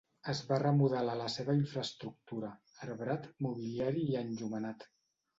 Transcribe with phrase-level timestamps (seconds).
[0.31, 2.49] Es va remodelar la seva infraestructura:
[2.85, 4.87] arbrat, mobiliari i enllumenat.